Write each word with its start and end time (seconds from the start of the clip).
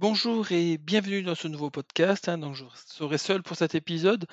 Bonjour 0.00 0.50
et 0.50 0.78
bienvenue 0.78 1.22
dans 1.22 1.34
ce 1.34 1.46
nouveau 1.46 1.70
podcast. 1.70 2.26
hein, 2.30 2.38
donc 2.38 2.54
je 2.54 2.64
serai 2.86 3.18
seul 3.18 3.42
pour 3.42 3.54
cet 3.58 3.74
épisode. 3.74 4.24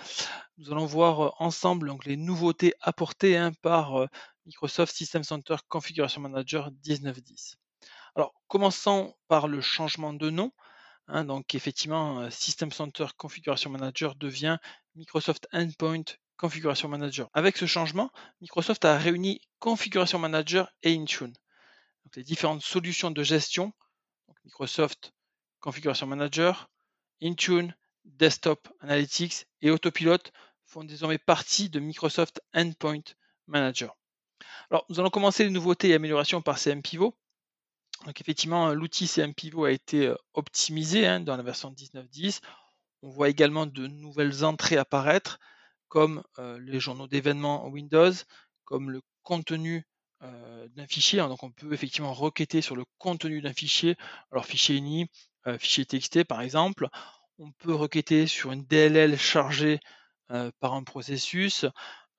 Nous 0.58 0.72
allons 0.72 0.86
voir 0.86 1.20
euh, 1.20 1.30
ensemble 1.40 1.94
les 2.06 2.16
nouveautés 2.16 2.74
apportées 2.80 3.36
hein, 3.36 3.52
par 3.62 4.00
euh, 4.00 4.08
Microsoft 4.46 4.96
System 4.96 5.26
Center 5.26 5.58
Configuration 5.68 6.22
Manager 6.22 6.72
1910. 6.86 7.58
Alors 8.16 8.34
commençons 8.48 9.14
par 9.28 9.50
le 9.50 9.60
changement 9.60 10.14
de 10.14 10.30
nom. 10.30 10.54
hein, 11.10 11.26
donc 11.26 11.54
effectivement, 11.54 12.22
euh, 12.22 12.30
System 12.30 12.72
Center 12.72 13.08
Configuration 13.18 13.70
Manager 13.70 14.16
devient 14.16 14.60
Microsoft 14.96 15.50
Endpoint 15.52 16.06
Configuration 16.38 16.88
Manager. 16.88 17.30
Avec 17.34 17.58
ce 17.58 17.66
changement, 17.66 18.10
Microsoft 18.40 18.86
a 18.86 18.98
réuni 18.98 19.42
Configuration 19.60 20.18
Manager 20.18 20.72
et 20.84 20.96
Intune. 20.96 21.34
Les 22.16 22.24
différentes 22.24 22.62
solutions 22.62 23.12
de 23.12 23.22
gestion, 23.22 23.74
Microsoft 24.46 25.12
Configuration 25.68 26.08
Manager, 26.08 26.70
Intune, 27.22 27.76
Desktop 28.06 28.70
Analytics 28.80 29.48
et 29.62 29.70
Autopilot 29.70 30.32
font 30.64 30.86
désormais 30.86 31.18
partie 31.18 31.70
de 31.70 31.82
Microsoft 31.82 32.42
Endpoint 32.56 33.04
Manager. 33.48 33.98
Alors, 34.72 34.86
nous 34.88 35.02
allons 35.02 35.10
commencer 35.10 35.44
les 35.44 35.50
nouveautés 35.50 35.90
et 35.90 35.94
améliorations 35.94 36.42
par 36.42 36.58
CM 36.58 36.82
Pivot. 36.82 37.18
Donc, 38.06 38.22
effectivement, 38.22 38.74
l'outil 38.74 39.08
CM 39.08 39.34
Pivot 39.34 39.66
a 39.66 39.72
été 39.74 40.08
euh, 40.08 40.16
optimisé 40.36 41.06
hein, 41.06 41.20
dans 41.20 41.36
la 41.36 41.44
version 41.44 41.70
19.10. 41.74 42.40
On 43.02 43.10
voit 43.10 43.28
également 43.28 43.66
de 43.66 43.88
nouvelles 43.88 44.46
entrées 44.46 44.78
apparaître, 44.78 45.38
comme 45.90 46.24
euh, 46.40 46.58
les 46.62 46.80
journaux 46.80 47.08
d'événements 47.08 47.68
Windows, 47.68 48.14
comme 48.64 48.90
le 48.90 49.02
contenu 49.22 49.86
d'un 50.22 50.88
fichier. 50.88 51.20
Donc, 51.20 51.44
on 51.44 51.52
peut 51.52 51.74
effectivement 51.74 52.14
requêter 52.14 52.62
sur 52.62 52.76
le 52.76 52.86
contenu 52.98 53.42
d'un 53.42 53.54
fichier, 53.54 53.96
alors 54.32 54.46
fichier 54.46 54.78
INI, 54.78 55.08
euh, 55.48 55.58
fichier 55.58 55.86
TXT 55.86 56.26
par 56.26 56.42
exemple. 56.42 56.90
On 57.40 57.52
peut 57.52 57.74
requêter 57.74 58.28
sur 58.28 58.52
une 58.52 58.66
DLL 58.66 59.18
chargée 59.18 59.80
euh, 60.32 60.52
par 60.60 60.74
un 60.74 60.84
processus. 60.84 61.66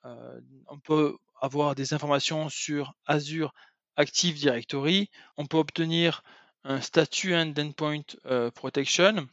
Euh, 0.04 0.40
on 0.68 0.78
peut 0.78 1.16
avoir 1.40 1.74
des 1.74 1.92
informations 1.92 2.48
sur 2.48 2.94
Azure 3.06 3.52
Active 3.96 4.36
Directory. 4.36 5.10
On 5.36 5.46
peut 5.46 5.58
obtenir 5.58 6.22
un 6.64 6.80
statut 6.80 7.32
d'endpoint 7.52 8.02
protection. 8.54 9.28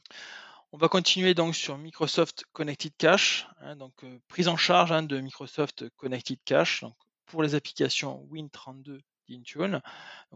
On 0.72 0.78
va 0.78 0.90
continuer 0.90 1.34
donc 1.34 1.56
sur 1.56 1.78
Microsoft 1.78 2.44
Connected 2.52 2.92
Cache, 2.98 3.48
hein, 3.62 3.76
donc 3.76 3.94
prise 4.28 4.48
en 4.48 4.58
charge 4.58 4.92
hein, 4.92 5.04
de 5.04 5.20
Microsoft 5.20 5.86
Connected 5.96 6.38
Cache 6.46 6.84
pour 7.26 7.44
les 7.44 7.56
applications 7.56 8.28
Win32 8.32 9.02
d'Intune. 9.30 9.82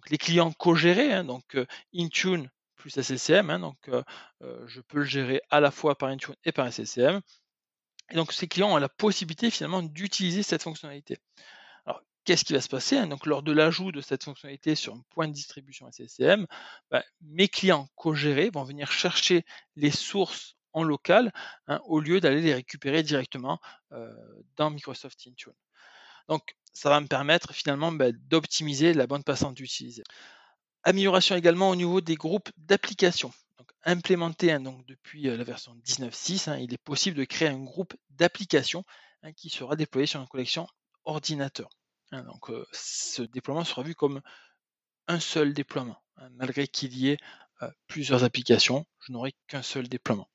Les 0.10 0.18
clients 0.18 0.52
co-gérés, 0.52 1.14
hein, 1.14 1.24
donc 1.24 1.58
Intune 1.94 2.50
plus 2.76 2.92
SCCM. 2.92 3.50
Hein, 3.50 3.60
donc, 3.60 3.90
je 4.42 4.82
peux 4.82 5.00
le 5.00 5.04
gérer 5.04 5.42
à 5.50 5.60
la 5.60 5.72
fois 5.72 5.98
par 5.98 6.10
Intune 6.10 6.36
et 6.46 6.52
par 6.52 6.72
SCCM. 6.72 7.22
Et 8.12 8.16
donc, 8.16 8.34
ces 8.34 8.48
clients 8.48 8.74
ont 8.74 8.78
la 8.78 8.90
possibilité 8.90 9.52
finalement 9.52 9.84
d'utiliser 9.84 10.42
cette 10.42 10.64
fonctionnalité. 10.64 11.18
Alors, 11.86 12.02
qu'est-ce 12.24 12.44
qui 12.44 12.54
va 12.54 12.62
se 12.62 12.70
passer 12.70 12.98
hein, 12.98 13.08
Donc, 13.08 13.26
lors 13.26 13.44
de 13.44 13.52
l'ajout 13.52 13.92
de 13.92 14.02
cette 14.02 14.24
fonctionnalité 14.24 14.74
sur 14.76 14.94
un 14.96 15.04
point 15.12 15.28
de 15.28 15.34
distribution 15.34 15.88
SCCM, 15.92 16.48
bah, 16.90 17.04
mes 17.22 17.48
clients 17.48 17.88
co-gérés 17.96 18.50
vont 18.50 18.64
venir 18.64 18.92
chercher 18.92 19.46
les 19.76 19.92
sources 19.92 20.56
en 20.74 20.84
local 20.84 21.32
au 21.86 22.00
lieu 22.00 22.20
d'aller 22.20 22.42
les 22.42 22.54
récupérer 22.54 23.04
directement 23.04 23.60
dans 24.56 24.70
Microsoft 24.70 25.20
Intune. 25.28 25.54
Donc, 26.30 26.56
ça 26.74 26.90
va 26.90 27.02
me 27.02 27.08
permettre 27.08 27.54
finalement 27.54 27.92
bah, 27.92 28.12
d'optimiser 28.12 28.94
la 28.94 29.08
bande 29.08 29.26
passante 29.26 29.56
d'utiliser. 29.56 30.04
Amélioration 30.84 31.36
également 31.36 31.72
au 31.72 31.76
niveau 31.76 32.02
des 32.02 32.16
groupes 32.16 32.50
d'applications. 32.56 33.34
Implémenté 33.84 34.52
hein, 34.52 34.60
donc, 34.60 34.86
depuis 34.86 35.24
la 35.24 35.44
version 35.44 35.76
19.6, 35.86 36.50
hein, 36.50 36.58
il 36.58 36.72
est 36.72 36.84
possible 36.84 37.18
de 37.18 37.24
créer 37.24 37.48
un 37.48 37.64
groupe 37.64 37.96
d'applications 38.12 38.84
hein, 39.24 39.34
qui 39.34 39.50
sera 39.50 39.76
déployé 39.76 40.06
sur 40.06 40.22
une 40.22 40.28
collection 40.28 40.68
ordinateur. 41.04 41.70
donc, 42.12 42.52
ce 42.72 43.24
déploiement 43.24 43.64
sera 43.64 43.82
vu 43.82 43.96
comme 43.96 44.22
un 45.08 45.20
seul 45.20 45.54
déploiement. 45.54 45.98
malgré 46.32 46.68
qu'il 46.68 46.96
y 46.96 47.10
ait 47.10 47.18
plusieurs 47.88 48.24
applications, 48.24 48.86
je 49.00 49.12
n'aurai 49.14 49.34
qu'un 49.48 49.64
seul 49.64 49.90
déploiement. 49.90 50.30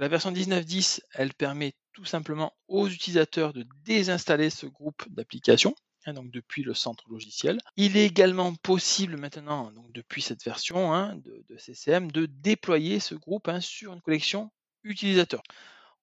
La 0.00 0.08
version 0.08 0.32
19.10, 0.32 1.00
elle 1.12 1.32
permet 1.34 1.74
tout 1.92 2.04
simplement 2.04 2.52
aux 2.68 2.88
utilisateurs 2.88 3.52
de 3.52 3.64
désinstaller 3.84 4.50
ce 4.50 4.66
groupe 4.66 5.04
d'applications 5.08 5.74
Hein, 6.06 6.14
donc 6.14 6.30
depuis 6.30 6.62
le 6.62 6.72
centre 6.72 7.04
logiciel. 7.10 7.58
Il 7.76 7.96
est 7.96 8.06
également 8.06 8.54
possible 8.54 9.18
maintenant, 9.18 9.70
donc 9.72 9.92
depuis 9.92 10.22
cette 10.22 10.42
version 10.42 10.94
hein, 10.94 11.16
de, 11.16 11.58
CCM, 11.58 12.10
de 12.10 12.24
déployer 12.24 13.00
ce 13.00 13.14
groupe 13.14 13.48
hein, 13.48 13.60
sur 13.60 13.92
une 13.92 14.00
collection 14.00 14.50
utilisateur. 14.82 15.42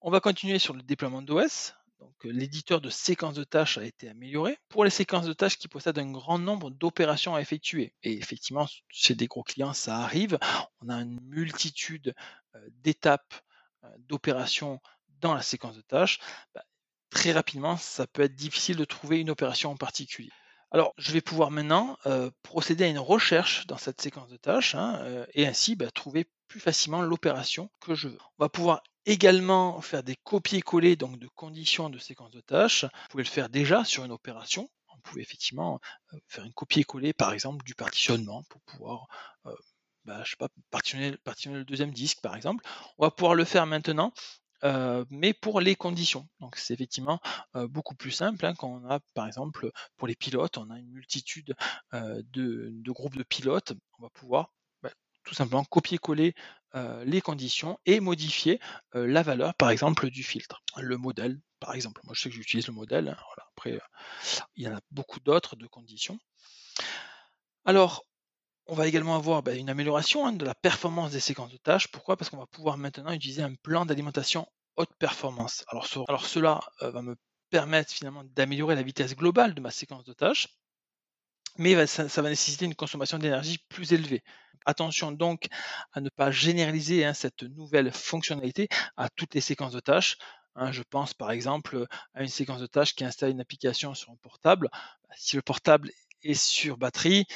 On 0.00 0.10
va 0.10 0.20
continuer 0.20 0.60
sur 0.60 0.74
le 0.74 0.82
déploiement 0.82 1.22
d'OS. 1.22 1.74
Donc, 1.98 2.14
l'éditeur 2.22 2.80
de 2.80 2.90
séquences 2.90 3.34
de 3.34 3.42
tâches 3.42 3.76
a 3.76 3.84
été 3.84 4.08
amélioré 4.08 4.56
pour 4.68 4.84
les 4.84 4.90
séquences 4.90 5.26
de 5.26 5.32
tâches 5.32 5.58
qui 5.58 5.66
possèdent 5.66 5.98
un 5.98 6.12
grand 6.12 6.38
nombre 6.38 6.70
d'opérations 6.70 7.34
à 7.34 7.40
effectuer. 7.40 7.92
Et 8.04 8.16
effectivement, 8.18 8.68
chez 8.88 9.16
des 9.16 9.26
gros 9.26 9.42
clients, 9.42 9.72
ça 9.72 9.96
arrive. 9.96 10.38
On 10.80 10.90
a 10.90 10.94
une 10.94 11.18
multitude 11.22 12.14
euh, 12.54 12.60
d'étapes 12.84 13.34
euh, 13.34 13.47
d'opérations 13.98 14.80
dans 15.20 15.34
la 15.34 15.42
séquence 15.42 15.76
de 15.76 15.82
tâches. 15.82 16.18
Bah, 16.54 16.64
très 17.10 17.32
rapidement, 17.32 17.76
ça 17.76 18.06
peut 18.06 18.22
être 18.22 18.34
difficile 18.34 18.76
de 18.76 18.84
trouver 18.84 19.20
une 19.20 19.30
opération 19.30 19.70
en 19.70 19.76
particulier. 19.76 20.30
Alors, 20.70 20.92
je 20.98 21.12
vais 21.12 21.22
pouvoir 21.22 21.50
maintenant 21.50 21.96
euh, 22.06 22.30
procéder 22.42 22.84
à 22.84 22.88
une 22.88 22.98
recherche 22.98 23.66
dans 23.66 23.78
cette 23.78 24.00
séquence 24.00 24.28
de 24.28 24.36
tâches 24.36 24.74
hein, 24.74 24.98
euh, 25.02 25.26
et 25.32 25.46
ainsi 25.46 25.76
bah, 25.76 25.90
trouver 25.90 26.28
plus 26.46 26.60
facilement 26.60 27.00
l'opération 27.00 27.70
que 27.80 27.94
je 27.94 28.08
veux. 28.08 28.18
On 28.38 28.44
va 28.44 28.48
pouvoir 28.50 28.82
également 29.06 29.80
faire 29.80 30.02
des 30.02 30.16
copier-coller 30.16 30.96
donc 30.96 31.18
de 31.18 31.28
conditions 31.28 31.88
de 31.88 31.98
séquence 31.98 32.32
de 32.32 32.40
tâches. 32.40 32.84
Vous 32.84 33.08
pouvez 33.10 33.22
le 33.22 33.28
faire 33.28 33.48
déjà 33.48 33.84
sur 33.84 34.04
une 34.04 34.12
opération. 34.12 34.68
On 34.94 35.00
pouvait 35.00 35.22
effectivement 35.22 35.80
euh, 36.12 36.18
faire 36.26 36.44
une 36.44 36.52
copier-coller 36.52 37.14
par 37.14 37.32
exemple 37.32 37.64
du 37.64 37.74
partitionnement 37.74 38.42
pour 38.50 38.60
pouvoir 38.62 39.06
bah, 40.08 40.22
je 40.24 40.30
sais 40.30 40.36
pas, 40.36 40.48
partitionner, 40.70 41.16
partitionner, 41.18 41.58
le 41.58 41.64
deuxième 41.64 41.92
disque 41.92 42.20
par 42.22 42.34
exemple. 42.34 42.64
On 42.96 43.04
va 43.04 43.10
pouvoir 43.10 43.34
le 43.34 43.44
faire 43.44 43.66
maintenant 43.66 44.12
mais 45.10 45.34
pour 45.34 45.60
les 45.60 45.76
conditions. 45.76 46.28
Donc 46.40 46.56
c'est 46.56 46.74
effectivement 46.74 47.20
beaucoup 47.54 47.94
plus 47.94 48.10
simple 48.10 48.44
hein, 48.44 48.54
quand 48.58 48.68
on 48.68 48.90
a, 48.90 48.98
par 49.14 49.28
exemple, 49.28 49.70
pour 49.96 50.08
les 50.08 50.16
pilotes, 50.16 50.58
on 50.58 50.68
a 50.70 50.78
une 50.78 50.90
multitude 50.90 51.54
de, 51.92 52.90
groupes 52.90 53.16
de 53.16 53.22
pilotes. 53.22 53.72
On 54.00 54.02
va 54.02 54.10
pouvoir 54.10 54.52
bah, 54.82 54.90
tout 55.22 55.34
simplement 55.34 55.64
copier-coller 55.64 56.34
les 57.04 57.20
conditions 57.20 57.78
et 57.86 58.00
modifier 58.00 58.58
la 58.94 59.22
valeur, 59.22 59.54
par 59.54 59.70
exemple, 59.70 60.10
du 60.10 60.24
filtre. 60.24 60.60
Le 60.76 60.96
modèle, 60.96 61.40
par 61.60 61.74
exemple. 61.74 62.00
Moi, 62.02 62.14
je 62.16 62.22
sais 62.22 62.28
que 62.28 62.34
j'utilise 62.34 62.66
le 62.66 62.72
modèle. 62.72 63.08
Hein, 63.08 63.16
Après, 63.56 63.78
il 64.56 64.64
y 64.64 64.68
en 64.68 64.74
a 64.74 64.80
beaucoup 64.90 65.20
d'autres 65.20 65.54
de 65.54 65.68
conditions. 65.68 66.18
Alors, 67.64 68.06
on 68.68 68.74
va 68.74 68.86
également 68.86 69.16
avoir 69.16 69.42
bah, 69.42 69.54
une 69.54 69.70
amélioration 69.70 70.26
hein, 70.26 70.32
de 70.32 70.44
la 70.44 70.54
performance 70.54 71.10
des 71.10 71.20
séquences 71.20 71.50
de 71.50 71.56
tâches. 71.56 71.88
Pourquoi? 71.88 72.16
Parce 72.16 72.30
qu'on 72.30 72.36
va 72.36 72.46
pouvoir 72.46 72.76
maintenant 72.76 73.12
utiliser 73.12 73.42
un 73.42 73.54
plan 73.54 73.86
d'alimentation 73.86 74.46
haute 74.76 74.94
performance. 74.98 75.64
Alors, 75.68 76.26
cela 76.26 76.60
euh, 76.82 76.90
va 76.90 77.02
me 77.02 77.16
permettre 77.50 77.92
finalement 77.92 78.24
d'améliorer 78.24 78.74
la 78.74 78.82
vitesse 78.82 79.16
globale 79.16 79.54
de 79.54 79.60
ma 79.60 79.70
séquence 79.70 80.04
de 80.04 80.12
tâches, 80.12 80.48
mais 81.56 81.86
ça, 81.86 82.22
va 82.22 82.28
nécessiter 82.28 82.66
une 82.66 82.74
consommation 82.74 83.18
d'énergie 83.18 83.58
plus 83.68 83.92
élevée. 83.92 84.22
Attention 84.66 85.12
donc 85.12 85.46
à 85.92 86.00
ne 86.00 86.10
pas 86.10 86.30
généraliser 86.30 87.04
hein, 87.04 87.14
cette 87.14 87.42
nouvelle 87.42 87.90
fonctionnalité 87.90 88.68
à 88.96 89.08
toutes 89.08 89.34
les 89.34 89.40
séquences 89.40 89.72
de 89.72 89.80
tâches. 89.80 90.18
Hein. 90.54 90.72
je 90.72 90.82
pense 90.82 91.14
par 91.14 91.30
exemple 91.30 91.86
à 92.14 92.22
une 92.22 92.28
séquence 92.28 92.60
de 92.60 92.66
tâches 92.66 92.94
qui 92.94 93.04
installe 93.04 93.30
une 93.30 93.40
application 93.40 93.94
sur 93.94 94.10
un 94.10 94.16
portable. 94.16 94.68
Si 95.16 95.36
le 95.36 95.42
portable 95.42 95.90
est 96.22 96.34
sur 96.34 96.76
batterie, 96.76 97.26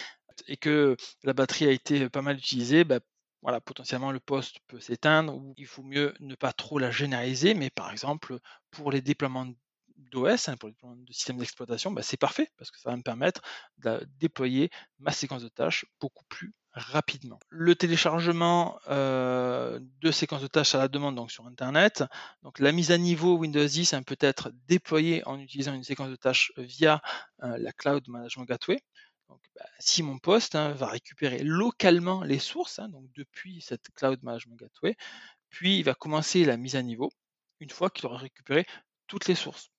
et 0.47 0.57
que 0.57 0.97
la 1.25 1.33
batterie 1.33 1.67
a 1.67 1.71
été 1.71 2.09
pas 2.09 2.23
mal 2.23 2.37
utilisée, 2.37 2.85
bah, 2.85 3.01
voilà, 3.43 3.61
potentiellement 3.61 4.13
le 4.13 4.21
poste 4.21 4.59
peut 4.69 4.81
s'éteindre 4.81 5.35
ou 5.35 5.55
il 5.57 5.67
faut 5.67 5.83
mieux 5.83 6.15
ne 6.21 6.35
pas 6.35 6.53
trop 6.53 6.79
la 6.79 6.91
généraliser, 6.91 7.55
mais 7.55 7.71
par 7.71 7.91
exemple 7.91 8.39
pour 8.71 8.93
les 8.93 9.03
déploiements 9.03 9.49
d'OS, 9.97 10.49
hein, 10.49 10.57
pour 10.57 10.69
les 10.69 10.75
déploiements 10.75 10.97
de 10.97 11.13
système 11.13 11.39
d'exploitation, 11.39 11.91
bah, 11.91 12.03
c'est 12.03 12.17
parfait 12.17 12.49
parce 12.57 12.71
que 12.71 12.79
ça 12.79 12.91
va 12.91 12.97
me 12.97 13.03
permettre 13.03 13.43
de 13.79 14.07
déployer 14.19 14.71
ma 15.01 15.13
séquence 15.13 15.43
de 15.43 15.49
tâches 15.49 15.85
beaucoup 16.01 16.25
plus 16.29 16.53
rapidement. 16.75 17.39
Le 17.51 17.75
téléchargement 17.75 18.79
de 18.89 20.11
séquences 20.11 20.43
de 20.43 20.47
tâches 20.47 20.75
à 20.75 20.79
la 20.79 20.89
demande 20.89 21.17
donc 21.17 21.31
sur 21.31 21.47
Internet. 21.47 22.05
Donc 22.43 22.59
la 22.59 22.73
mise 22.73 22.93
à 22.93 22.99
niveau 22.99 23.37
Windows 23.37 23.65
10 23.65 23.93
hein, 23.93 24.03
peut 24.03 24.17
être 24.21 24.51
déployée 24.67 25.23
en 25.27 25.39
utilisant 25.39 25.75
une 25.75 25.85
séquence 25.85 26.11
de 26.11 26.17
tâches 26.17 26.53
via 26.57 27.03
la 27.41 27.73
Cloud 27.73 28.09
Management 28.09 28.47
Gateway. 28.47 28.81
Bah, 29.57 29.65
si 29.79 30.03
mon 30.03 30.19
poste 30.19 30.55
hein, 30.55 30.73
va 30.73 30.87
récupérer 30.87 31.39
localement 31.43 32.23
les 32.23 32.39
sources, 32.39 32.79
hein, 32.79 32.89
donc 32.89 33.05
depuis 33.15 33.61
cette 33.61 33.91
Cloud 33.95 34.23
Management 34.23 34.57
Gateway, 34.57 34.97
puis 35.51 35.79
il 35.79 35.85
va 35.85 35.95
commencer 35.95 36.45
la 36.45 36.57
mise 36.57 36.77
à 36.77 36.83
niveau 36.83 37.11
une 37.61 37.71
fois 37.71 37.91
qu'il 37.91 38.07
aura 38.07 38.19
récupéré 38.19 38.67
toutes 39.07 39.29
les 39.29 39.35
sources. 39.35 39.71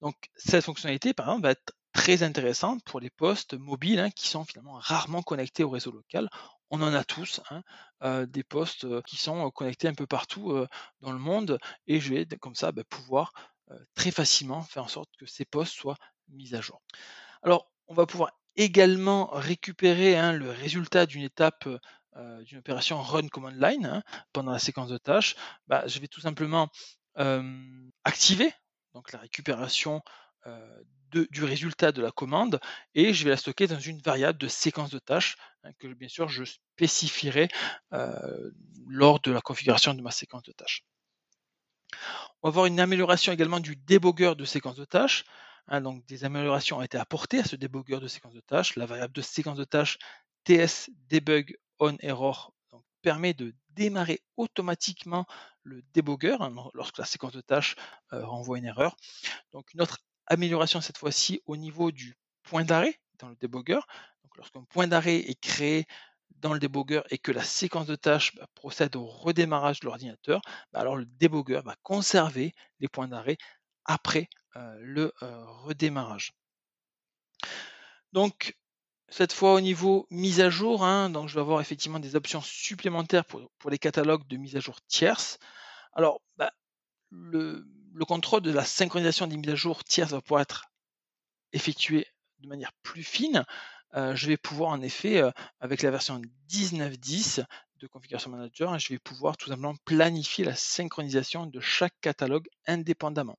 Donc 0.00 0.14
cette 0.36 0.64
fonctionnalité, 0.64 1.14
par 1.14 1.26
exemple, 1.26 1.42
va 1.44 1.50
être 1.52 1.72
très 1.92 2.22
intéressante 2.22 2.82
pour 2.84 3.00
les 3.00 3.10
postes 3.10 3.54
mobiles 3.54 3.98
hein, 3.98 4.10
qui 4.10 4.28
sont 4.28 4.44
finalement 4.44 4.74
rarement 4.74 5.22
connectés 5.22 5.64
au 5.64 5.70
réseau 5.70 5.90
local. 5.90 6.28
on 6.70 6.82
en 6.82 6.94
a 6.94 7.02
tous, 7.02 7.40
hein, 7.50 8.26
des 8.26 8.44
postes 8.44 9.02
qui 9.04 9.16
sont 9.16 9.50
connectés 9.50 9.88
un 9.88 9.94
peu 9.94 10.06
partout 10.06 10.54
dans 11.00 11.12
le 11.12 11.18
monde 11.18 11.58
et 11.86 11.98
je 11.98 12.14
vais 12.14 12.26
comme 12.40 12.54
ça 12.54 12.70
bah, 12.72 12.84
pouvoir 12.88 13.32
très 13.94 14.10
facilement 14.10 14.62
faire 14.62 14.84
en 14.84 14.88
sorte 14.88 15.10
que 15.18 15.26
ces 15.26 15.44
postes 15.44 15.74
soient 15.74 15.96
mis 16.28 16.54
à 16.54 16.60
jour. 16.60 16.80
Alors, 17.42 17.70
on 17.86 17.94
va 17.94 18.06
pouvoir 18.06 18.32
également 18.58 19.30
récupérer 19.32 20.18
hein, 20.18 20.32
le 20.32 20.50
résultat 20.50 21.06
d'une 21.06 21.22
étape 21.22 21.66
d'une 22.42 22.58
opération 22.58 23.00
run 23.00 23.28
command 23.28 23.54
line 23.54 23.86
hein, 23.86 24.02
pendant 24.32 24.50
la 24.50 24.58
séquence 24.58 24.88
de 24.88 24.98
tâches. 24.98 25.36
Bah, 25.68 25.84
je 25.86 26.00
vais 26.00 26.08
tout 26.08 26.20
simplement 26.20 26.68
activer 28.04 28.52
donc 28.92 29.12
la 29.12 29.20
récupération 29.20 30.02
du 31.10 31.44
résultat 31.44 31.92
de 31.92 32.02
la 32.02 32.10
commande 32.10 32.60
et 32.94 33.14
je 33.14 33.24
vais 33.24 33.30
la 33.30 33.36
stocker 33.36 33.66
dans 33.66 33.78
une 33.78 34.00
variable 34.00 34.38
de 34.38 34.48
séquence 34.48 34.90
de 34.90 34.98
tâches 34.98 35.36
hein, 35.62 35.70
que 35.78 35.86
bien 35.86 36.08
sûr 36.08 36.28
je 36.28 36.44
spécifierai 36.44 37.48
lors 38.88 39.20
de 39.20 39.30
la 39.30 39.40
configuration 39.40 39.94
de 39.94 40.02
ma 40.02 40.10
séquence 40.10 40.42
de 40.42 40.52
tâches. 40.52 40.84
On 42.42 42.48
va 42.48 42.52
voir 42.52 42.66
une 42.66 42.80
amélioration 42.80 43.32
également 43.32 43.60
du 43.60 43.76
débogger 43.76 44.34
de 44.36 44.44
séquence 44.44 44.76
de 44.76 44.84
tâches. 44.84 45.24
Hein, 45.68 45.80
donc 45.80 46.04
des 46.06 46.24
améliorations 46.24 46.78
ont 46.78 46.82
été 46.82 46.98
apportées 46.98 47.40
à 47.40 47.44
ce 47.44 47.56
débogger 47.56 48.00
de 48.00 48.08
séquence 48.08 48.34
de 48.34 48.40
tâches. 48.40 48.76
La 48.76 48.86
variable 48.86 49.12
de 49.12 49.22
séquence 49.22 49.58
de 49.58 49.64
tâches 49.64 49.98
TS 50.44 50.90
permet 53.02 53.34
de 53.34 53.54
démarrer 53.70 54.20
automatiquement 54.36 55.26
le 55.62 55.82
débogger 55.92 56.36
hein, 56.40 56.52
lorsque 56.74 56.98
la 56.98 57.04
séquence 57.04 57.32
de 57.32 57.40
tâches 57.40 57.76
renvoie 58.10 58.58
une 58.58 58.64
erreur. 58.64 58.96
Donc 59.52 59.72
une 59.74 59.82
autre 59.82 59.98
amélioration 60.26 60.80
cette 60.80 60.98
fois-ci 60.98 61.40
au 61.46 61.56
niveau 61.56 61.90
du 61.90 62.16
point 62.42 62.64
d'arrêt 62.64 62.98
dans 63.18 63.28
le 63.28 63.36
débogger. 63.36 63.80
Donc 64.22 64.36
lorsqu'un 64.36 64.64
point 64.64 64.88
d'arrêt 64.88 65.16
est 65.16 65.40
créé 65.40 65.86
dans 66.40 66.52
le 66.52 66.60
débogger 66.60 67.02
et 67.10 67.18
que 67.18 67.32
la 67.32 67.42
séquence 67.42 67.86
de 67.86 67.96
tâches 67.96 68.34
bah, 68.36 68.46
procède 68.54 68.96
au 68.96 69.06
redémarrage 69.06 69.80
de 69.80 69.86
l'ordinateur, 69.86 70.40
bah, 70.72 70.80
alors 70.80 70.96
le 70.96 71.04
débogger 71.04 71.60
va 71.64 71.74
conserver 71.82 72.54
les 72.80 72.88
points 72.88 73.08
d'arrêt 73.08 73.36
après 73.88 74.28
le 74.54 75.12
redémarrage. 75.20 76.32
Donc 78.12 78.56
cette 79.08 79.32
fois 79.32 79.54
au 79.54 79.60
niveau 79.60 80.06
mise 80.10 80.40
à 80.40 80.50
jour, 80.50 80.84
hein, 80.84 81.10
donc 81.10 81.28
je 81.28 81.34
vais 81.34 81.40
avoir 81.40 81.60
effectivement 81.60 81.98
des 81.98 82.14
options 82.14 82.40
supplémentaires 82.40 83.24
pour, 83.24 83.70
les 83.70 83.78
catalogues 83.78 84.26
de 84.28 84.36
mise 84.36 84.56
à 84.56 84.60
jour 84.60 84.80
tierces. 84.82 85.38
Alors 85.94 86.20
bah, 86.36 86.52
le, 87.10 87.66
le 87.94 88.04
contrôle 88.04 88.42
de 88.42 88.52
la 88.52 88.64
synchronisation 88.64 89.26
des 89.26 89.36
mises 89.36 89.50
à 89.50 89.54
jour 89.54 89.84
tierces 89.84 90.12
va 90.12 90.20
pouvoir 90.20 90.42
être 90.42 90.66
effectué 91.52 92.06
de 92.40 92.48
manière 92.48 92.72
plus 92.82 93.02
fine. 93.02 93.44
Euh, 93.94 94.14
je 94.14 94.26
vais 94.26 94.36
pouvoir 94.36 94.70
en 94.70 94.82
effet, 94.82 95.22
euh, 95.22 95.30
avec 95.60 95.82
la 95.82 95.90
version 95.90 96.20
19.10 96.48 97.44
de 97.76 97.86
Configuration 97.86 98.30
Manager, 98.30 98.78
je 98.78 98.92
vais 98.92 98.98
pouvoir 98.98 99.36
tout 99.36 99.48
simplement 99.48 99.74
planifier 99.84 100.44
la 100.44 100.54
synchronisation 100.54 101.46
de 101.46 101.60
chaque 101.60 101.94
catalogue 102.00 102.48
indépendamment. 102.66 103.38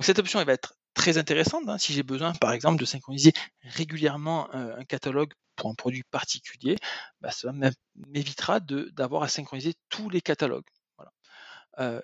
Cette 0.00 0.18
option 0.18 0.42
va 0.42 0.52
être 0.52 0.74
très 0.94 1.18
intéressante 1.18 1.68
hein, 1.68 1.78
si 1.78 1.92
j'ai 1.92 2.02
besoin 2.02 2.32
par 2.32 2.52
exemple 2.52 2.80
de 2.80 2.84
synchroniser 2.84 3.32
régulièrement 3.62 4.48
euh, 4.54 4.76
un 4.76 4.84
catalogue 4.84 5.32
pour 5.56 5.70
un 5.70 5.74
produit 5.74 6.04
particulier, 6.04 6.76
bah, 7.20 7.30
cela 7.30 7.52
m'évitera 7.96 8.60
d'avoir 8.60 9.22
à 9.24 9.28
synchroniser 9.28 9.74
tous 9.88 10.08
les 10.08 10.20
catalogues. 10.20 10.68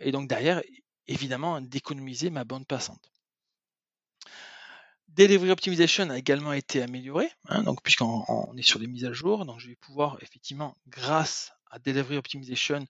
et 0.01 0.11
donc 0.11 0.29
derrière, 0.29 0.61
évidemment 1.07 1.61
d'économiser 1.61 2.31
ma 2.31 2.45
bande 2.45 2.67
passante. 2.67 3.13
Delivery 5.09 5.51
Optimization 5.51 6.11
a 6.11 6.19
également 6.19 6.53
été 6.53 6.83
amélioré, 6.83 7.31
hein, 7.49 7.63
puisqu'on 7.85 8.53
est 8.57 8.63
sur 8.63 8.81
des 8.81 8.89
mises 8.89 9.05
à 9.05 9.13
jour, 9.13 9.45
donc 9.45 9.61
je 9.61 9.69
vais 9.69 9.77
pouvoir 9.77 10.19
effectivement, 10.23 10.77
grâce 10.89 11.53
à 11.71 11.79
Delivery 11.79 12.17
Optimization, 12.17 12.85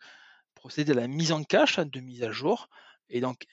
procéder 0.55 0.93
à 0.93 0.95
la 0.95 1.07
mise 1.07 1.33
en 1.33 1.45
cache 1.45 1.79
de 1.79 2.01
mise 2.01 2.23
à 2.23 2.33
jour, 2.33 2.71
et 3.11 3.21
donc 3.21 3.45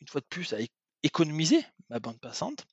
une 0.00 0.08
fois 0.08 0.20
de 0.20 0.26
plus 0.26 0.52
à 0.52 0.58
économiser 1.02 1.64
ma 1.88 1.98
bande 1.98 2.20
passante. 2.20 2.66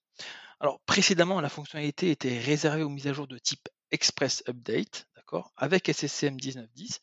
Alors 0.60 0.80
précédemment, 0.82 1.42
la 1.42 1.50
fonctionnalité 1.50 2.12
était 2.12 2.40
réservée 2.40 2.84
aux 2.84 2.90
mises 2.90 3.08
à 3.08 3.14
jour 3.14 3.28
de 3.28 3.38
type 3.38 3.68
Express 3.92 4.44
Update, 4.48 5.08
d'accord, 5.16 5.52
avec 5.58 5.90
SSCM 5.90 6.36
1910. 6.36 7.02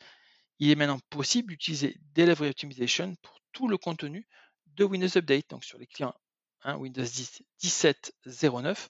Il 0.58 0.70
est 0.70 0.74
maintenant 0.74 1.00
possible 1.10 1.50
d'utiliser 1.50 1.96
Delivery 2.14 2.48
Optimization 2.48 3.14
pour 3.22 3.40
tout 3.52 3.68
le 3.68 3.76
contenu 3.76 4.26
de 4.66 4.84
Windows 4.84 5.18
Update, 5.18 5.50
donc 5.50 5.64
sur 5.64 5.78
les 5.78 5.86
clients 5.86 6.14
Windows 6.64 7.02
10 7.02 7.42
17.09 7.62 8.88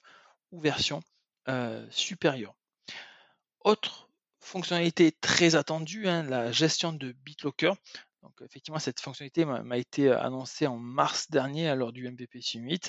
ou 0.51 0.61
version 0.61 1.01
euh, 1.49 1.85
supérieure. 1.89 2.55
Autre 3.61 4.09
fonctionnalité 4.39 5.11
très 5.11 5.55
attendue, 5.55 6.07
hein, 6.07 6.23
la 6.23 6.51
gestion 6.51 6.93
de 6.93 7.13
BitLocker. 7.23 7.73
Donc 8.23 8.41
effectivement, 8.41 8.79
cette 8.79 8.99
fonctionnalité 8.99 9.45
m'a 9.45 9.77
été 9.77 10.11
annoncée 10.11 10.65
en 10.65 10.77
mars 10.77 11.29
dernier 11.29 11.75
lors 11.75 11.91
du 11.91 12.09
MVP 12.09 12.41
Summit. 12.41 12.79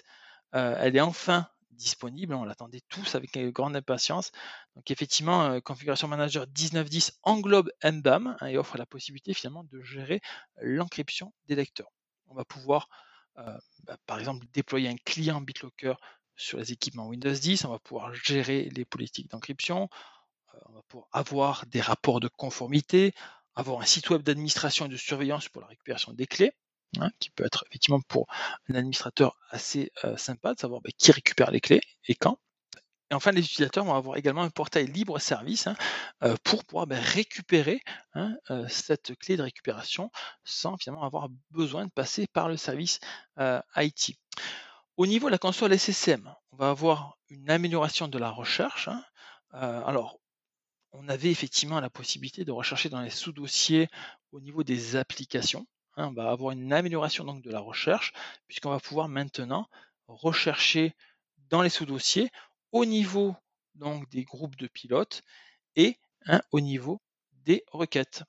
Elle 0.53 0.97
est 0.97 1.01
enfin 1.01 1.49
disponible, 1.73 2.35
on 2.35 2.45
l'attendait 2.45 2.83
tous 2.89 3.17
avec 3.17 3.37
grande 3.53 3.75
impatience. 3.75 4.31
Donc 4.77 4.91
effectivement, 4.93 5.61
Configuration 5.61 6.07
Manager 6.07 6.47
19.10 6.47 7.19
englobe 7.25 7.71
MBAM 7.83 8.37
hein, 8.41 8.47
et 8.47 8.57
offre 8.57 8.79
la 8.79 8.87
possibilité 8.87 9.35
finalement 9.35 9.65
de 9.65 9.83
gérer 9.83 10.21
l'encryption 10.63 11.33
des 11.47 11.57
lecteurs. 11.57 11.91
On 12.29 12.35
va 12.35 12.45
pouvoir 12.45 12.89
bah, 13.35 13.97
par 14.07 14.21
exemple 14.21 14.47
déployer 14.53 14.89
un 14.89 14.97
client 14.97 15.41
BitLocker 15.41 15.95
sur 16.37 16.59
les 16.59 16.73
équipements 16.73 17.09
Windows 17.09 17.33
10, 17.33 17.65
on 17.65 17.71
va 17.71 17.81
pouvoir 17.81 18.15
gérer 18.15 18.71
les 18.71 18.85
politiques 18.85 19.31
d'encryption, 19.31 19.89
on 20.67 20.73
va 20.73 20.83
pouvoir 20.83 21.09
avoir 21.13 21.67
des 21.67 21.81
rapports 21.81 22.21
de 22.21 22.29
conformité, 22.29 23.13
avoir 23.57 23.81
un 23.81 23.87
site 23.87 24.11
web 24.11 24.23
d'administration 24.23 24.87
et 24.87 24.89
de 24.89 24.97
surveillance 24.97 25.49
pour 25.49 25.63
la 25.63 25.69
récupération 25.69 26.13
des 26.13 26.27
clés, 26.27 26.53
Hein, 27.01 27.11
qui 27.19 27.31
peut 27.31 27.45
être 27.45 27.65
effectivement 27.69 28.01
pour 28.01 28.27
un 28.69 28.75
administrateur 28.75 29.37
assez 29.51 29.91
euh, 30.05 30.17
sympa 30.17 30.55
de 30.55 30.61
savoir 30.61 30.81
bah, 30.81 30.91
qui 30.97 31.13
récupère 31.13 31.51
les 31.51 31.61
clés 31.61 31.81
et 32.07 32.15
quand. 32.15 32.39
Et 33.11 33.15
enfin, 33.15 33.33
les 33.33 33.41
utilisateurs 33.41 33.85
vont 33.85 33.95
avoir 33.95 34.17
également 34.17 34.43
un 34.43 34.51
portail 34.51 34.87
libre 34.87 35.19
service 35.19 35.67
hein, 35.67 35.77
euh, 36.23 36.37
pour 36.45 36.65
pouvoir 36.65 36.87
bah, 36.87 36.97
récupérer 36.99 37.81
hein, 38.15 38.35
euh, 38.51 38.67
cette 38.69 39.17
clé 39.19 39.37
de 39.37 39.43
récupération 39.43 40.11
sans 40.45 40.77
finalement 40.77 41.05
avoir 41.05 41.29
besoin 41.51 41.85
de 41.87 41.91
passer 41.91 42.27
par 42.33 42.49
le 42.49 42.57
service 42.57 43.01
IT. 43.77 44.17
Au 44.97 45.07
niveau 45.07 45.27
de 45.27 45.33
la 45.33 45.39
console 45.39 45.77
SSM, 45.77 46.33
on 46.53 46.57
va 46.57 46.71
avoir 46.71 47.19
une 47.29 47.51
amélioration 47.51 48.09
de 48.09 48.19
la 48.19 48.31
recherche. 48.31 48.89
alors, 49.51 50.21
on 50.95 51.09
avait 51.09 51.31
effectivement 51.31 51.81
la 51.81 51.91
possibilité 51.91 52.45
de 52.45 52.53
rechercher 52.53 52.89
dans 52.89 53.01
les 53.01 53.11
sous-dossiers 53.11 53.89
au 54.33 54.41
niveau 54.41 54.63
des 54.63 54.97
applications. 54.97 55.67
Hein, 55.97 56.09
on 56.09 56.13
va 56.13 56.31
avoir 56.31 56.53
une 56.53 56.73
amélioration 56.73 57.25
donc 57.25 57.43
de 57.43 57.51
la 57.51 57.61
recherche, 57.61 58.13
puisqu'on 58.47 58.71
va 58.71 58.81
pouvoir 58.81 59.09
maintenant 59.09 59.69
rechercher 60.07 60.95
dans 61.51 61.63
les 61.63 61.69
sous-dossiers 61.69 62.31
au 62.73 62.85
niveau 62.85 63.37
des 64.11 64.23
groupes 64.23 64.57
de 64.57 64.69
pilotes 64.69 65.23
et 65.75 65.99
hein, 66.27 66.41
au 66.53 66.61
niveau 66.61 67.01
des 67.33 67.65
requêtes. 67.73 68.23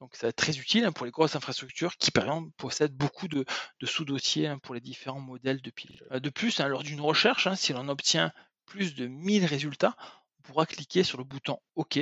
Donc 0.00 0.14
ça 0.14 0.26
va 0.26 0.30
être 0.30 0.36
très 0.36 0.58
utile 0.58 0.84
hein, 0.84 0.92
pour 0.92 1.06
les 1.06 1.12
grosses 1.12 1.36
infrastructures 1.36 1.96
qui 1.96 2.10
par 2.10 2.24
exemple 2.24 2.50
possèdent 2.56 2.94
beaucoup 2.94 3.28
de, 3.28 3.44
sous-dossiers 3.82 4.52
pour 4.62 4.74
les 4.74 4.80
différents 4.80 5.20
modèles 5.20 5.60
de 5.60 5.70
pilotes. 5.70 6.02
Euh, 6.12 6.20
de 6.20 6.30
plus, 6.30 6.60
lors 6.60 6.82
d'une 6.82 7.00
recherche, 7.00 7.52
si 7.54 7.72
l'on 7.72 7.88
obtient 7.88 8.32
plus 8.64 8.94
de 8.94 9.06
1000 9.06 9.44
résultats, 9.44 9.96
on 10.42 10.52
pourra 10.52 10.66
cliquer 10.66 11.04
sur 11.04 11.18
le 11.18 11.24
bouton 11.24 11.58
OK 11.76 12.00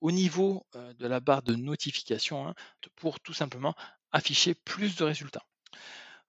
au 0.00 0.10
niveau 0.12 0.66
euh, 0.76 0.94
de 0.94 1.06
la 1.06 1.20
barre 1.20 1.42
de 1.42 1.54
notification 1.54 2.54
pour 2.96 3.20
tout 3.20 3.34
simplement 3.34 3.74
afficher 4.12 4.54
plus 4.54 4.94
de 4.96 5.04
résultats. 5.04 5.44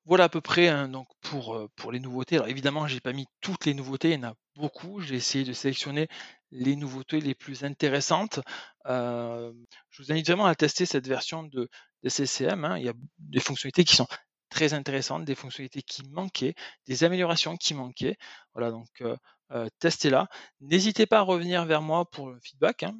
Voilà 0.05 0.25
à 0.25 0.29
peu 0.29 0.41
près 0.41 0.67
hein, 0.67 0.87
donc 0.87 1.07
pour, 1.21 1.55
euh, 1.55 1.69
pour 1.75 1.91
les 1.91 1.99
nouveautés. 1.99 2.35
Alors 2.35 2.47
évidemment, 2.47 2.87
je 2.87 2.95
n'ai 2.95 2.99
pas 2.99 3.13
mis 3.13 3.27
toutes 3.41 3.65
les 3.65 3.73
nouveautés, 3.73 4.11
il 4.11 4.19
y 4.19 4.25
en 4.25 4.29
a 4.29 4.33
beaucoup. 4.55 5.01
J'ai 5.01 5.15
essayé 5.15 5.43
de 5.43 5.53
sélectionner 5.53 6.07
les 6.51 6.75
nouveautés 6.75 7.21
les 7.21 7.35
plus 7.35 7.63
intéressantes. 7.63 8.39
Euh, 8.87 9.51
je 9.89 10.01
vous 10.01 10.11
invite 10.11 10.27
vraiment 10.27 10.45
à 10.45 10.55
tester 10.55 10.85
cette 10.85 11.07
version 11.07 11.43
de, 11.43 11.69
CCM. 12.07 12.65
Hein. 12.65 12.77
Il 12.77 12.85
y 12.85 12.89
a 12.89 12.93
des 13.17 13.39
fonctionnalités 13.39 13.83
qui 13.83 13.95
sont 13.95 14.07
très 14.49 14.73
intéressantes, 14.73 15.25
des 15.25 15.33
fonctionnalités 15.33 15.81
qui 15.81 16.03
manquaient, 16.09 16.53
des 16.85 17.03
améliorations 17.03 17.57
qui 17.57 17.73
manquaient. 17.73 18.15
Voilà, 18.53 18.69
donc 18.69 19.01
testez-la. 19.79 20.27
N'hésitez 20.61 21.05
pas 21.05 21.19
à 21.19 21.21
revenir 21.21 21.65
vers 21.65 21.81
moi 21.81 22.09
pour 22.09 22.29
le 22.29 22.39
feedback. 22.39 22.83
Hein 22.83 22.97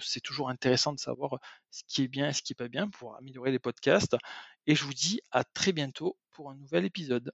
c'est 0.00 0.20
toujours 0.20 0.48
intéressant 0.48 0.92
de 0.92 0.98
savoir 0.98 1.38
ce 1.70 1.82
qui 1.86 2.02
est 2.02 2.08
bien 2.08 2.28
et 2.28 2.32
ce 2.32 2.42
qui 2.42 2.52
n'est 2.52 2.56
pas 2.64 2.68
bien 2.68 2.88
pour 2.88 3.16
améliorer 3.16 3.50
les 3.50 3.58
podcasts. 3.58 4.16
Et 4.66 4.74
je 4.74 4.84
vous 4.84 4.94
dis 4.94 5.20
à 5.30 5.44
très 5.44 5.72
bientôt 5.72 6.16
pour 6.30 6.50
un 6.50 6.56
nouvel 6.56 6.84
épisode. 6.84 7.30